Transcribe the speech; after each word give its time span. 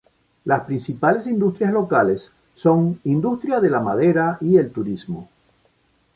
Las 0.45 0.63
principales 0.63 1.27
industrias 1.27 1.71
locales 1.71 2.33
son 2.55 2.99
industria 3.03 3.59
de 3.59 3.69
la 3.69 3.81
madera 3.81 4.39
y 4.41 4.57
el 4.57 4.71
turismo. 4.71 5.29